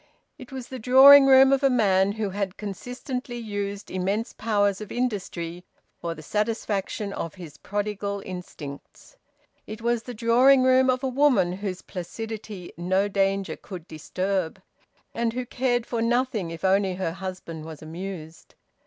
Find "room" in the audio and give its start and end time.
1.27-1.53, 10.63-10.89